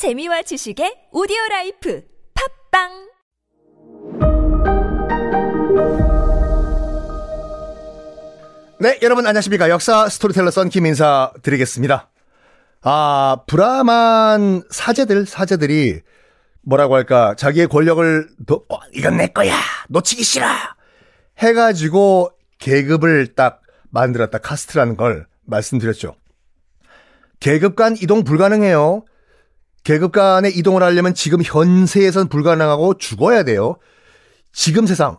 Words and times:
재미와 0.00 0.40
지식의 0.40 1.12
오디오 1.12 1.36
life 1.50 2.02
팟빵 2.32 2.88
네, 8.80 8.98
여러분 9.02 9.26
안녕하십니까. 9.26 9.68
역사 9.68 10.08
스토리텔러 10.08 10.50
썬킴 10.52 10.86
인사 10.86 11.34
드리겠습니다. 11.42 12.08
아, 12.80 13.42
브라만 13.46 14.62
사제들, 14.70 15.26
사제들이 15.26 16.00
뭐라고 16.62 16.94
할까. 16.94 17.34
자기의 17.36 17.68
권력을, 17.68 18.26
더, 18.46 18.54
어, 18.70 18.78
이건 18.94 19.18
내 19.18 19.26
거야. 19.26 19.54
놓치기 19.90 20.22
싫어. 20.22 20.46
해 21.42 21.52
가지고 21.52 22.30
계급을 22.58 23.34
딱 23.34 23.60
만들었다. 23.90 24.38
카스트라는 24.38 24.96
걸 24.96 25.26
말씀드렸죠. 25.44 26.14
계급 27.38 27.76
간 27.76 27.98
이동 28.00 28.24
불가능해요. 28.24 29.04
계급 29.84 30.12
간의 30.12 30.56
이동을 30.56 30.82
하려면 30.82 31.14
지금 31.14 31.40
현세에선 31.42 32.28
불가능하고 32.28 32.98
죽어야 32.98 33.42
돼요. 33.42 33.76
지금 34.52 34.86
세상, 34.86 35.18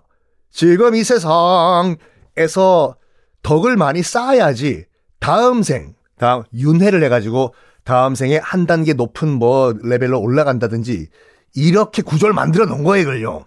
지금 0.51 0.95
이 0.95 1.03
세상에서 1.03 2.95
덕을 3.43 3.75
많이 3.77 4.03
쌓아야지 4.03 4.85
다음 5.19 5.63
생, 5.63 5.95
다음 6.17 6.43
윤회를 6.53 7.03
해가지고 7.03 7.53
다음 7.83 8.13
생에 8.13 8.37
한 8.37 8.67
단계 8.67 8.93
높은 8.93 9.29
뭐 9.29 9.73
레벨로 9.83 10.19
올라간다든지 10.19 11.07
이렇게 11.55 12.01
구조를 12.01 12.33
만들어 12.33 12.65
놓은 12.65 12.83
거예요, 12.83 13.01
이걸요. 13.01 13.45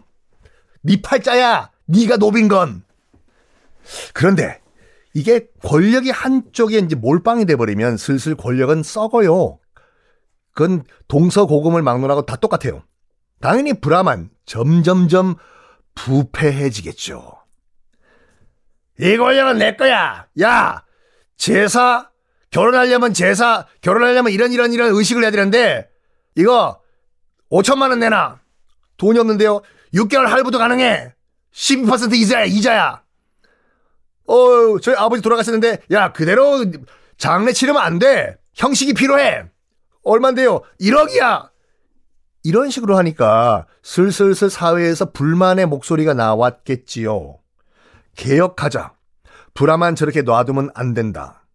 네 0.82 1.00
팔자야, 1.00 1.70
네가 1.86 2.16
노빈 2.16 2.48
건. 2.48 2.82
그런데 4.12 4.60
이게 5.14 5.46
권력이 5.62 6.10
한쪽에 6.10 6.78
이제 6.78 6.96
몰빵이 6.96 7.46
돼버리면 7.46 7.96
슬슬 7.96 8.34
권력은 8.34 8.82
썩어요. 8.82 9.58
그건 10.54 10.84
동서고금을 11.08 11.82
막론하고 11.82 12.22
다 12.26 12.36
똑같아요. 12.36 12.82
당연히 13.40 13.74
브라만 13.74 14.30
점점점 14.46 15.34
부패해지겠죠. 15.94 17.32
이 19.00 19.16
권력은 19.16 19.58
내 19.58 19.74
거야. 19.76 20.26
야, 20.40 20.84
제사 21.36 22.10
결혼하려면 22.50 23.12
제사 23.12 23.66
결혼하려면 23.80 24.32
이런 24.32 24.52
이런 24.52 24.72
이런 24.72 24.94
의식을 24.94 25.22
해야 25.22 25.30
되는데 25.32 25.88
이거 26.36 26.80
5천만 27.50 27.90
원 27.90 27.98
내놔. 27.98 28.38
돈이 28.96 29.18
없는데요. 29.18 29.60
6개월 29.92 30.26
할부도 30.26 30.58
가능해. 30.58 31.12
12% 31.52 32.14
이자야 32.14 32.44
이자야. 32.44 33.02
어, 34.26 34.78
저희 34.80 34.94
아버지 34.96 35.20
돌아가셨는데 35.20 35.82
야 35.90 36.12
그대로 36.12 36.64
장례 37.18 37.52
치르면 37.52 37.82
안 37.82 37.98
돼. 37.98 38.36
형식이 38.54 38.94
필요해. 38.94 39.46
얼만데요? 40.04 40.60
1억이야. 40.80 41.50
이런 42.42 42.70
식으로 42.70 42.96
하니까 42.98 43.66
슬슬슬 43.82 44.50
사회에서 44.50 45.10
불만의 45.12 45.66
목소리가 45.66 46.14
나왔겠지요. 46.14 47.38
개혁하자. 48.16 48.92
브라만 49.54 49.94
저렇게 49.94 50.22
놔두면 50.22 50.70
안 50.74 50.94
된다. 50.94 51.46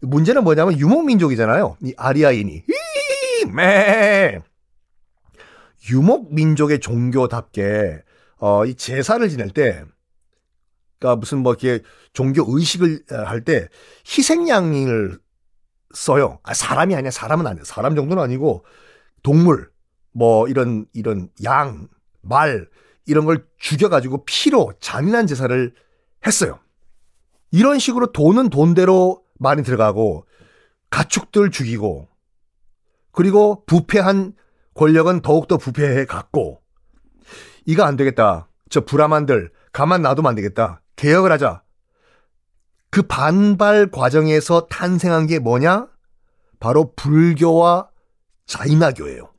문제는 0.00 0.42
뭐냐면 0.44 0.78
유목민족이잖아요. 0.78 1.76
이 1.82 1.94
아리아인이. 1.96 2.64
매. 3.52 4.40
유목민족의 5.90 6.80
종교답게 6.80 8.02
어, 8.38 8.64
이 8.64 8.74
제사를 8.74 9.26
지낼 9.28 9.50
때, 9.50 9.84
그니까 10.98 11.16
무슨 11.16 11.38
뭐 11.38 11.52
이렇게 11.52 11.82
종교 12.12 12.44
의식을 12.46 13.04
할 13.08 13.42
때 13.44 13.68
희생양을 14.06 15.18
써요. 15.94 16.38
아, 16.42 16.54
사람이 16.54 16.94
아니야. 16.94 17.10
사람은 17.10 17.46
아니야. 17.46 17.64
사람 17.64 17.96
정도는 17.96 18.22
아니고 18.22 18.64
동물, 19.22 19.70
뭐 20.12 20.46
이런 20.48 20.86
이런 20.92 21.28
양, 21.44 21.88
말 22.20 22.68
이런 23.06 23.24
걸 23.24 23.46
죽여가지고 23.58 24.24
피로 24.24 24.72
잔인한 24.80 25.26
제사를 25.26 25.74
했어요. 26.26 26.58
이런 27.50 27.78
식으로 27.78 28.12
돈은 28.12 28.50
돈대로 28.50 29.22
많이 29.38 29.62
들어가고 29.62 30.26
가축들 30.90 31.50
죽이고 31.50 32.08
그리고 33.12 33.64
부패한 33.66 34.34
권력은 34.74 35.20
더욱더 35.20 35.56
부패해 35.56 36.04
갔고 36.04 36.60
이거 37.64 37.84
안 37.84 37.96
되겠다. 37.96 38.48
저 38.70 38.84
브라만들 38.84 39.52
가만 39.72 40.02
놔두면 40.02 40.30
안 40.30 40.34
되겠다. 40.34 40.82
개혁을 40.96 41.32
하자. 41.32 41.62
그 42.94 43.02
반발 43.02 43.90
과정에서 43.90 44.68
탄생한 44.68 45.26
게 45.26 45.40
뭐냐? 45.40 45.88
바로 46.60 46.92
불교와 46.94 47.88
자이나교예요. 48.46 49.32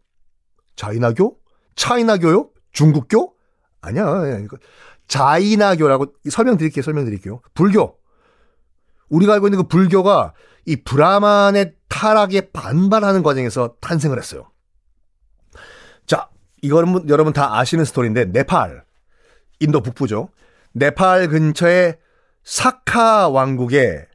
자이나교? 0.76 1.38
차이나교요? 1.78 2.50
중국교? 2.74 3.34
아니야. 3.80 4.04
자이나교라고 5.08 6.08
설명드릴게요. 6.30 6.84
설명드릴게요. 6.84 7.40
불교. 7.54 7.98
우리가 9.08 9.36
알고 9.36 9.48
있는 9.48 9.62
그 9.62 9.68
불교가 9.70 10.34
이 10.66 10.76
브라만의 10.84 11.76
타락에 11.88 12.52
반발하는 12.52 13.24
과정에서 13.24 13.76
탄생을 13.80 14.18
했어요. 14.18 14.52
자, 16.06 16.28
이거는 16.62 17.08
여러분 17.08 17.32
다 17.32 17.58
아시는 17.58 17.86
스토리인데 17.86 18.26
네팔, 18.26 18.84
인도 19.62 19.80
북부죠. 19.82 20.28
네팔 20.74 21.30
근처에 21.30 22.00
사카 22.46 23.28
왕국의 23.30 24.08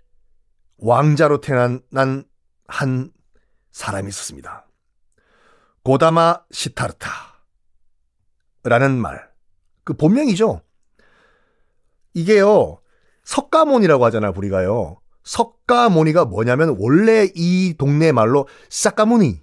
왕자로 0.79 1.41
태어난 1.41 2.25
한 2.69 3.11
사람이 3.73 4.09
있었습니다. 4.09 4.67
고다마 5.83 6.45
시타르타라는 6.53 7.03
말. 9.01 9.29
그 9.83 9.95
본명이죠. 9.95 10.63
이게요. 12.15 12.81
석가모니라고 13.25 14.05
하잖아, 14.05 14.33
우리가요. 14.35 15.01
석가모니가 15.25 16.27
뭐냐면 16.27 16.77
원래 16.79 17.29
이 17.35 17.75
동네 17.77 18.13
말로 18.13 18.47
사카무니예요. 18.69 19.41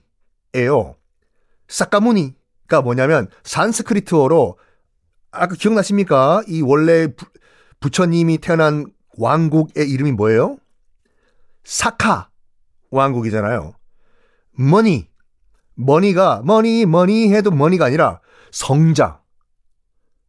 사카무니가 1.67 2.81
뭐냐면 2.83 3.27
산스크리트어로 3.43 4.57
아까 5.31 5.55
기억나십니까? 5.55 6.43
이 6.47 6.61
원래 6.61 7.09
부, 7.79 7.89
부처님이 7.89 8.39
태어난 8.39 8.85
왕국의 9.17 9.89
이름이 9.89 10.13
뭐예요? 10.13 10.57
사카 11.63 12.29
왕국이잖아요. 12.91 13.73
무니 14.51 15.09
무니가 15.75 16.41
뭐니 16.43 16.85
뭐니 16.85 17.33
해도 17.33 17.51
money가 17.51 17.85
아니라 17.85 18.19
성자 18.51 19.21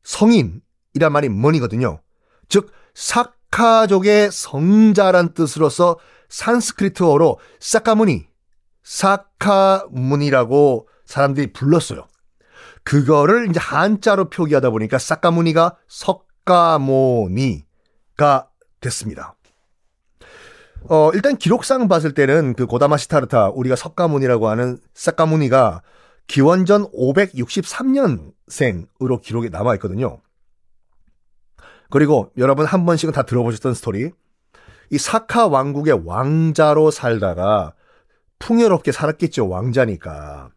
성인이란 0.03 1.13
말이 1.13 1.29
머니거든요. 1.29 2.01
즉 2.49 2.73
사카족의 2.95 4.33
성자란 4.33 5.35
뜻으로서 5.35 5.99
산스크리트어로 6.29 7.39
사카무니 7.61 8.27
사카무니라고 8.83 10.89
사람들이 11.05 11.53
불렀어요. 11.53 12.07
그거를 12.83 13.51
이제 13.51 13.61
한자로 13.61 14.31
표기하다 14.31 14.71
보니까 14.71 14.99
사카무니가 14.99 15.77
석 15.89 16.28
가모니가 16.49 18.49
됐습니다. 18.81 19.35
어, 20.89 21.11
일단 21.13 21.37
기록상 21.37 21.89
봤을 21.89 22.15
때는 22.15 22.55
그 22.55 22.65
고다마 22.65 22.97
시타르타, 22.97 23.51
우리가 23.51 23.77
석가모니라고 23.77 24.49
하는 24.49 24.79
사카무니가 24.95 25.83
기원전 26.27 26.91
563년생으로 26.93 29.21
기록이 29.21 29.51
남아있거든요. 29.51 30.23
그리고 31.91 32.31
여러분 32.39 32.65
한 32.65 32.87
번씩은 32.87 33.13
다 33.13 33.25
들어보셨던 33.25 33.75
스토리. 33.75 34.11
이 34.91 34.97
사카 34.97 35.49
왕국의 35.49 36.07
왕자로 36.07 36.91
살다가 36.91 37.75
풍요롭게 38.39 38.91
살았겠죠, 38.93 39.51
왕자니까. 39.51 40.49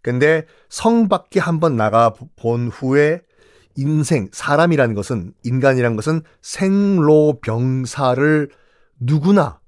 근데 0.00 0.46
성 0.70 1.08
밖에 1.08 1.38
한번 1.38 1.76
나가 1.76 2.14
본 2.36 2.68
후에 2.68 3.20
인생, 3.76 4.28
사람이라는 4.32 4.94
것은, 4.94 5.34
인간이라는 5.44 5.96
것은 5.96 6.22
생로병사를 6.42 7.78
누구나 9.00 9.60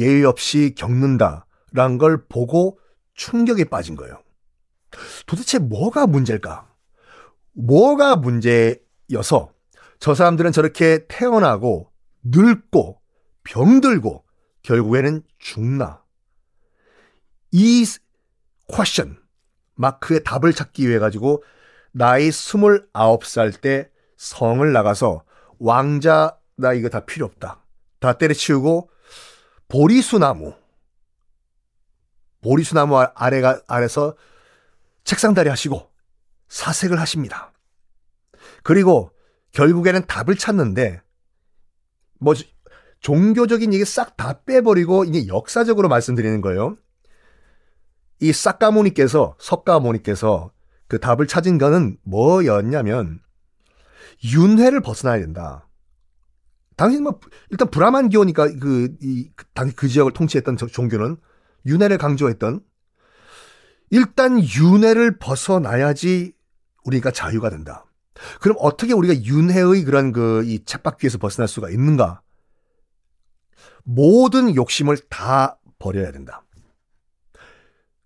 예의 0.00 0.24
없이 0.24 0.74
겪는다라는 0.76 1.98
걸 1.98 2.24
보고 2.28 2.78
충격에 3.14 3.64
빠진 3.64 3.94
거예요. 3.96 4.22
도대체 5.26 5.58
뭐가 5.58 6.06
문제일까? 6.06 6.68
뭐가 7.52 8.16
문제여서 8.16 9.52
저 10.00 10.14
사람들은 10.14 10.52
저렇게 10.52 11.06
태어나고 11.08 11.90
늙고 12.24 13.00
병들고 13.44 14.24
결국에는 14.62 15.22
죽나? 15.38 16.02
이 17.52 17.84
question 18.68 19.18
mark의 19.74 20.24
답을 20.24 20.52
찾기 20.52 20.88
위해 20.88 20.98
가지고 20.98 21.42
나이 21.92 22.30
29살 22.30 23.60
때 23.60 23.90
성을 24.16 24.72
나가서 24.72 25.24
왕자 25.58 26.38
나 26.56 26.72
이거 26.72 26.88
다 26.88 27.04
필요 27.04 27.26
없다. 27.26 27.62
다 28.00 28.12
때려치우고 28.14 28.90
보리수나무 29.68 30.54
보리수나무 32.42 32.98
아- 32.98 33.12
아래가 33.14 33.60
아래서 33.68 34.16
책상다리 35.04 35.48
하시고 35.48 35.88
사색을 36.48 36.98
하십니다. 37.00 37.52
그리고 38.62 39.10
결국에는 39.52 40.06
답을 40.06 40.36
찾는데 40.36 41.00
뭐 42.18 42.34
종교적인 43.00 43.72
얘기 43.74 43.84
싹 43.84 44.16
다 44.16 44.42
빼버리고 44.44 45.04
이제 45.04 45.26
역사적으로 45.26 45.88
말씀드리는 45.88 46.40
거예요. 46.40 46.76
이 48.20 48.32
싹가모니께서 48.32 49.36
석가모니께서 49.38 50.52
그 50.92 50.98
답을 51.00 51.26
찾은 51.26 51.56
거는 51.56 51.96
뭐였냐면 52.02 53.20
윤회를 54.24 54.82
벗어나야 54.82 55.20
된다. 55.20 55.66
당시 56.76 57.00
뭐 57.00 57.18
일단 57.48 57.70
브라만교니까 57.70 58.58
그이 58.58 59.30
당시 59.54 59.74
그 59.74 59.88
지역을 59.88 60.12
통치했던 60.12 60.58
저- 60.58 60.66
종교는 60.66 61.16
윤회를 61.64 61.96
강조했던 61.96 62.60
일단 63.88 64.38
윤회를 64.38 65.16
벗어나야지 65.18 66.34
우리가 66.84 67.10
자유가 67.10 67.48
된다. 67.48 67.86
그럼 68.42 68.58
어떻게 68.60 68.92
우리가 68.92 69.14
윤회의 69.24 69.84
그런 69.84 70.12
그이 70.12 70.62
쳇바퀴에서 70.66 71.16
벗어날 71.16 71.48
수가 71.48 71.70
있는가? 71.70 72.20
모든 73.84 74.54
욕심을 74.54 74.98
다 75.08 75.58
버려야 75.78 76.12
된다. 76.12 76.44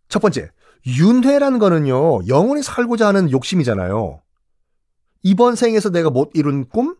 첫 0.08 0.20
번째, 0.20 0.52
윤회라는 0.86 1.58
거는요, 1.58 2.26
영원히 2.28 2.62
살고자 2.62 3.08
하는 3.08 3.30
욕심이잖아요. 3.30 4.22
이번 5.22 5.56
생에서 5.56 5.90
내가 5.90 6.10
못 6.10 6.30
이룬 6.34 6.68
꿈, 6.68 6.96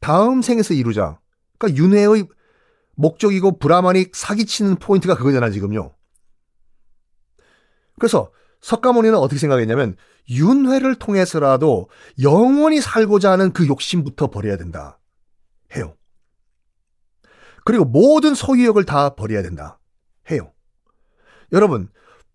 다음 0.00 0.42
생에서 0.42 0.74
이루자. 0.74 1.20
그러니까 1.58 1.80
윤회의 1.80 2.26
목적이고 2.96 3.58
브라만이 3.58 4.06
사기치는 4.12 4.76
포인트가 4.76 5.14
그거잖아, 5.16 5.50
지금요. 5.50 5.94
그래서 7.98 8.32
석가모니는 8.60 9.16
어떻게 9.16 9.38
생각했냐면, 9.38 9.96
윤회를 10.28 10.96
통해서라도 10.96 11.88
영원히 12.20 12.80
살고자 12.80 13.30
하는 13.30 13.52
그 13.52 13.66
욕심부터 13.68 14.30
버려야 14.30 14.56
된다. 14.56 14.98
해요. 15.76 15.96
그리고 17.64 17.84
모든 17.84 18.34
소유욕을 18.34 18.84
다 18.84 19.14
버려야 19.14 19.42
된다. 19.42 19.78
해요. 20.30 20.52
여러분, 21.52 21.88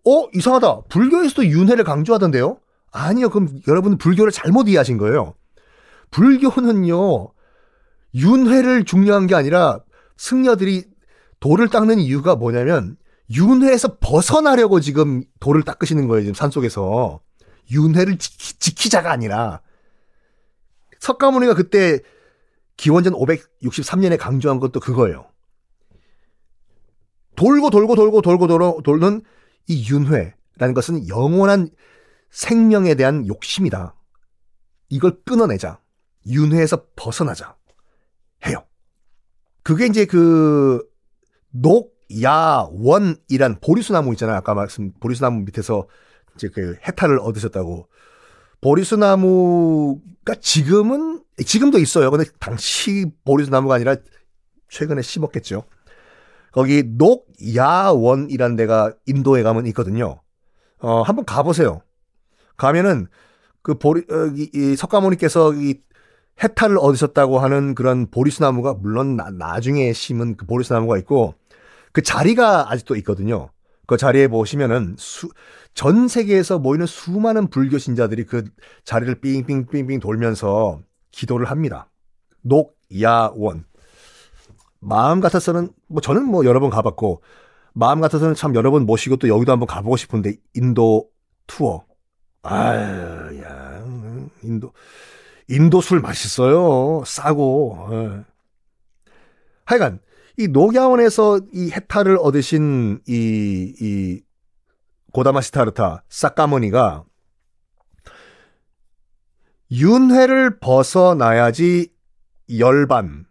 어, 0.06 0.28
이상하다. 0.34 0.82
불교에서도 0.90 1.46
윤회를 1.48 1.84
강조하던데요? 1.84 2.60
아니요. 2.92 3.30
그럼 3.30 3.60
여러분 3.68 3.98
불교를 3.98 4.32
잘못 4.32 4.68
이해하신 4.68 4.98
거예요. 4.98 5.34
불교는요, 6.12 7.32
윤회를 8.16 8.86
중요한 8.86 9.28
게 9.28 9.36
아니라 9.36 9.80
승려들이 10.16 10.86
돌을 11.40 11.68
닦는 11.70 12.00
이유가 12.00 12.36
뭐냐면, 12.36 12.98
윤회에서 13.30 13.98
벗어나려고 14.00 14.80
지금 14.80 15.24
돌을 15.40 15.64
닦으시는 15.64 16.08
거예요. 16.08 16.24
지금 16.24 16.34
산속에서. 16.34 17.20
윤회를 17.70 18.18
지키, 18.18 18.90
자가 18.90 19.12
아니라. 19.12 19.62
석가모니가 21.00 21.54
그때 21.54 22.00
기원전 22.78 23.14
563년에 23.14 24.18
강조한 24.18 24.60
것도 24.60 24.80
그거예요. 24.80 25.26
돌고 27.36 27.70
돌고 27.70 27.96
돌고 27.96 28.22
돌고 28.22 28.48
돌고 28.48 28.82
돌는 28.84 29.22
이 29.68 29.90
윤회라는 29.90 30.74
것은 30.74 31.08
영원한 31.08 31.69
생명에 32.30 32.96
대한 32.96 33.28
욕심이다. 33.28 33.96
이걸 34.90 35.22
끊어내자. 35.25 35.81
윤회에서 36.25 36.88
벗어나자. 36.96 37.56
해요. 38.46 38.66
그게 39.64 39.86
이제 39.86 40.06
그 40.06 40.86
녹야원이란 41.52 43.60
보리수나무 43.62 44.14
있잖아요. 44.14 44.38
아까 44.38 44.54
말씀 44.54 44.92
보리수나무 45.00 45.42
밑에서 45.42 45.88
이제 46.36 46.50
그 46.50 46.75
해탈을 46.88 47.20
얻으셨다고. 47.20 47.90
보리수나무가 48.62 50.36
지금은 50.42 51.24
지금도 51.46 51.80
있어요. 51.80 52.12
근데 52.12 52.25
당시 52.40 53.06
보리수나무가 53.25 53.75
아니라 53.75 53.96
최근에 54.70 55.02
심었겠죠. 55.02 55.63
거기 56.57 56.81
녹야원이라는 56.83 58.56
데가 58.56 58.92
인도에 59.06 59.44
가면 59.44 59.68
있거든요. 59.68 60.21
어, 60.80 61.04
한번 61.04 61.24
가보세요. 61.24 61.83
가면은 62.57 63.06
그 63.62 63.75
보리, 63.75 64.01
어, 64.09 64.33
이, 64.36 64.50
이 64.56 64.75
석가모니께서 64.75 65.54
이 65.54 65.75
해탈을 66.42 66.80
얻으셨다고 66.80 67.38
하는 67.38 67.75
그런 67.75 68.09
보리수나무가 68.09 68.74
물론 68.74 69.15
나, 69.15 69.30
나중에 69.30 69.94
심은 69.94 70.36
그 70.36 70.48
보리수나무가 70.48 70.98
있고 70.98 71.36
그 71.92 72.01
자리가 72.01 72.71
아직도 72.71 72.95
있거든요. 72.95 73.51
그 73.86 73.95
자리에 73.95 74.27
보시면은 74.27 74.95
수, 74.98 75.30
전 75.75 76.07
세계에서 76.07 76.57
모이는 76.57 76.88
수많은 76.88 77.51
불교 77.51 77.77
신자들이 77.77 78.24
그 78.24 78.45
자리를 78.83 79.21
삥삥삥삥 79.21 80.00
돌면서 80.00 80.81
기도를 81.12 81.51
합니다. 81.51 81.92
녹야원. 82.42 83.65
마음 84.79 85.19
같아서는 85.19 85.69
뭐 85.88 86.01
저는 86.01 86.25
뭐 86.25 86.45
여러 86.45 86.59
번 86.59 86.69
가봤고 86.69 87.21
마음 87.74 88.01
같아서는 88.01 88.35
참 88.35 88.56
여러 88.56 88.71
번 88.71 88.85
모시고 88.85 89.18
또 89.18 89.27
여기도 89.27 89.51
한번 89.51 89.68
가보고 89.68 89.97
싶은데 89.97 90.35
인도 90.53 91.09
투어. 91.45 91.85
아유, 92.44 93.41
야, 93.44 93.81
음, 93.85 94.29
인도 94.44 94.74
인도 95.47 95.81
술 95.81 96.00
맛있어요. 96.00 97.03
싸고. 97.06 97.88
예. 97.91 98.25
하여간 99.65 100.00
이 100.38 100.47
녹야원에서 100.47 101.41
이 101.53 101.71
해탈을 101.71 102.18
얻으신 102.21 103.01
이, 103.07 103.74
이 103.81 104.21
고다마 105.12 105.41
시타르타 105.41 106.03
싹가모니가 106.09 107.06
윤회를 109.71 110.59
벗어나야지 110.59 111.91
열반. 112.57 113.25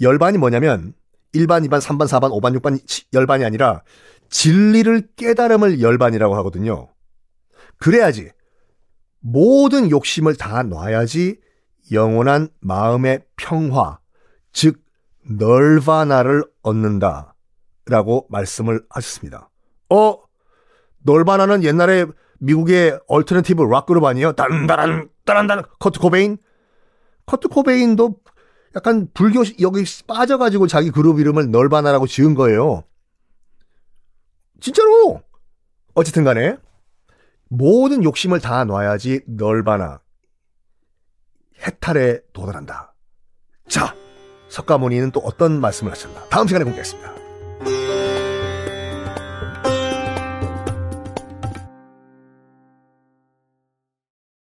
열반이 0.00 0.38
뭐냐면 0.38 0.94
1반, 1.34 1.66
2반, 1.68 1.80
3반, 1.80 2.06
4반, 2.06 2.30
5반, 2.40 2.58
6반 2.58 3.04
열반이 3.12 3.44
아니라 3.44 3.82
진리를 4.30 5.08
깨달음을 5.16 5.80
열반이라고 5.80 6.34
하거든요. 6.36 6.88
그래야지 7.78 8.30
모든 9.20 9.90
욕심을 9.90 10.36
다 10.36 10.62
놔야지 10.62 11.38
영원한 11.92 12.48
마음의 12.60 13.24
평화, 13.36 13.98
즉 14.52 14.80
nirvana를 15.28 16.44
얻는다. 16.62 17.34
라고 17.86 18.26
말씀을 18.28 18.82
하셨습니다. 18.90 19.48
어? 19.88 20.18
Nirvana는 21.04 21.64
옛날에 21.64 22.06
미국의 22.38 23.00
alternative 23.08 23.62
rock 23.62 23.86
그룹 23.86 24.04
아니에요? 24.04 24.32
딴따란 24.32 25.08
따란따란 25.24 25.64
커트 25.78 25.98
코베인? 25.98 26.36
커트 27.24 27.48
코베인도 27.48 28.16
약간 28.78 29.08
불교 29.12 29.42
여기 29.60 29.82
빠져가지고 30.06 30.68
자기 30.68 30.92
그룹 30.92 31.18
이름을 31.18 31.50
Nirvana라고 31.50 32.06
지은 32.06 32.34
거예요. 32.34 32.84
진짜로. 34.60 35.20
어쨌든 35.94 36.22
간에 36.22 36.56
모든 37.48 38.04
욕심을 38.04 38.38
다 38.40 38.64
놔야지 38.64 39.22
널바나 39.26 40.00
해탈에 41.60 42.20
도달한다. 42.32 42.94
자, 43.66 43.96
석가모니는 44.48 45.10
또 45.10 45.18
어떤 45.20 45.60
말씀을 45.60 45.90
하셨나? 45.90 46.24
다음 46.28 46.46
시간에 46.46 46.64
공개하겠습니다. 46.64 47.17